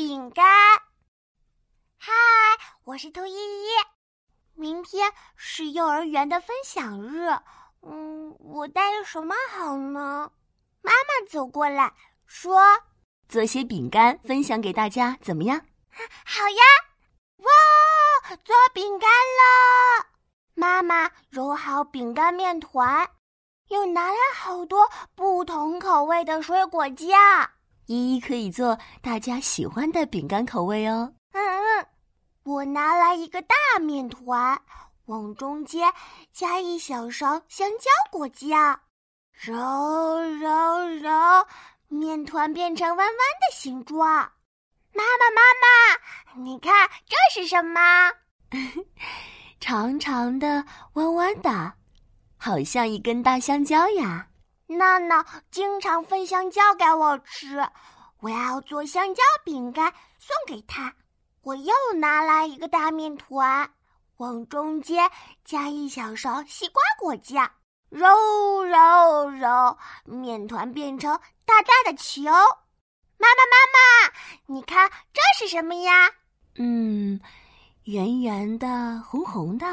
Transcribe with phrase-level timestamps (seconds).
[0.00, 0.46] 饼干。
[1.98, 2.10] 嗨，
[2.84, 3.68] 我是兔依依。
[4.54, 7.28] 明天是幼儿园的分享日，
[7.82, 10.32] 嗯，我带什么好呢？
[10.80, 11.92] 妈妈走过来
[12.24, 12.62] 说
[13.28, 15.60] ：“做些饼干分享给大家，怎么样？”
[16.24, 16.62] 好呀！
[17.36, 20.06] 哇，做饼干了！
[20.54, 23.06] 妈妈揉好饼干面团，
[23.68, 27.50] 又拿来好多不同口味的水果酱。
[27.90, 31.12] 依依可以做大家喜欢的饼干口味哦。
[31.32, 31.86] 嗯嗯，
[32.44, 34.56] 我拿来一个大面团，
[35.06, 35.92] 往中间
[36.32, 38.78] 加一小勺香蕉果酱，
[39.32, 41.10] 揉揉揉，
[41.88, 43.98] 面团变成弯弯的形状。
[44.94, 47.80] 妈妈妈妈，你看这是什么？
[49.58, 51.72] 长长的、弯弯的，
[52.36, 54.28] 好像一根大香蕉呀。
[54.76, 57.68] 闹闹经常分香蕉给我吃，
[58.20, 60.94] 我要做香蕉饼干送给他。
[61.42, 63.68] 我又拿来一个大面团，
[64.18, 65.10] 往中间
[65.44, 67.50] 加一小勺西瓜果酱，
[67.88, 68.06] 揉
[68.64, 72.22] 揉揉，面团变成大大的球。
[72.22, 74.12] 妈妈妈妈，
[74.46, 76.10] 你看这是什么呀？
[76.56, 77.20] 嗯，
[77.84, 79.66] 圆圆的、红红的，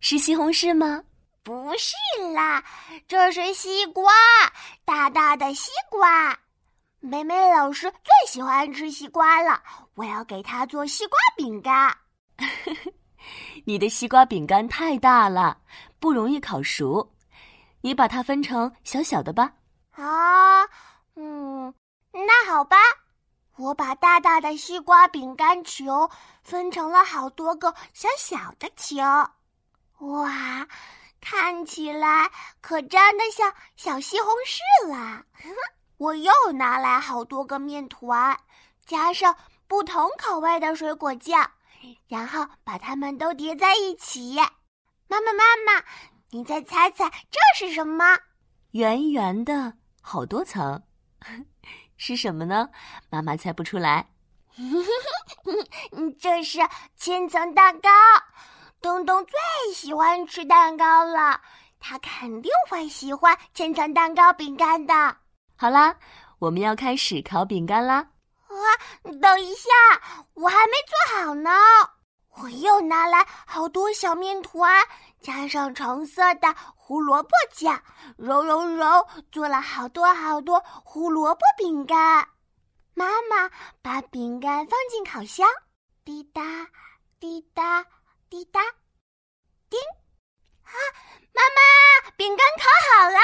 [0.00, 1.04] 是西红柿吗？
[1.46, 1.94] 不是
[2.34, 2.60] 啦，
[3.06, 4.12] 这是西瓜，
[4.84, 6.36] 大大的西瓜。
[6.98, 9.62] 美美老师最喜欢吃西瓜了，
[9.94, 11.96] 我要给她做西瓜饼干。
[13.64, 15.56] 你的西瓜饼干太大了，
[16.00, 17.12] 不容易烤熟，
[17.80, 19.52] 你把它分成小小的吧。
[19.92, 20.64] 啊，
[21.14, 21.72] 嗯，
[22.10, 22.76] 那好吧，
[23.54, 26.10] 我把大大的西瓜饼干球
[26.42, 28.96] 分成了好多个小小的球。
[30.00, 30.66] 哇！
[31.28, 35.24] 看起来可真的像小西红柿了。
[35.98, 38.38] 我又拿来好多个面团，
[38.86, 41.44] 加上不同口味的水果酱，
[42.06, 44.36] 然后把它们都叠在一起。
[45.08, 45.84] 妈妈，妈妈，
[46.30, 48.04] 你再猜猜这是什么？
[48.70, 50.80] 圆圆的，好多层，
[51.98, 52.68] 是什么呢？
[53.10, 54.10] 妈妈猜不出来。
[56.20, 56.60] 这是
[56.96, 57.90] 千层蛋糕。
[58.80, 61.40] 东东最喜欢吃蛋糕了，
[61.80, 65.16] 他肯定会喜欢千层蛋糕饼干的。
[65.56, 65.96] 好啦，
[66.38, 67.96] 我们要开始烤饼干啦！
[68.46, 68.64] 啊，
[69.20, 69.70] 等一下，
[70.34, 71.50] 我还没做好呢。
[72.38, 74.86] 我又拿来好多小面团，
[75.20, 77.82] 加上橙色的胡萝卜酱，
[78.18, 82.28] 揉揉揉，做了好多好多胡萝卜饼干。
[82.94, 83.50] 妈妈
[83.82, 85.48] 把饼干放进烤箱，
[86.04, 86.42] 滴答，
[87.18, 87.84] 滴答。
[88.28, 88.60] 滴答，
[89.70, 89.78] 叮！
[90.64, 90.72] 啊，
[91.32, 93.18] 妈妈，饼干烤好了。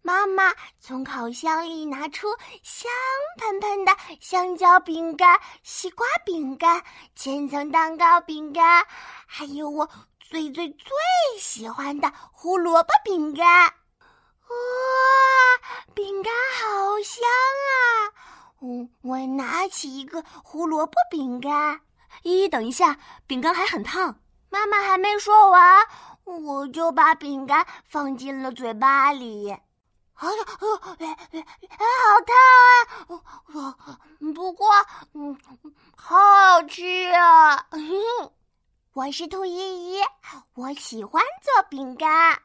[0.00, 2.26] 妈妈从烤箱里拿出
[2.62, 2.90] 香
[3.36, 6.82] 喷喷的香蕉饼干、西瓜饼干、
[7.14, 8.86] 千层蛋糕饼干，
[9.26, 9.86] 还有我
[10.18, 10.88] 最最最
[11.38, 13.66] 喜欢的胡萝卜饼干。
[13.66, 13.74] 哇，
[15.94, 17.76] 饼干好香啊！
[18.62, 21.82] 嗯，我拿起一个胡萝卜饼干。
[22.22, 24.20] 依依，等一下，饼干还很烫。
[24.50, 25.86] 妈妈还没说完，
[26.24, 29.50] 我就把饼干放进了嘴巴里。
[29.50, 30.44] 哎呀，
[30.98, 31.16] 哎，
[31.78, 32.34] 好烫
[33.62, 33.98] 啊！
[34.34, 34.68] 不过，
[35.14, 35.38] 嗯，
[35.96, 37.66] 好好吃啊！
[38.94, 40.00] 我是兔依依，
[40.54, 42.40] 我喜欢做饼干。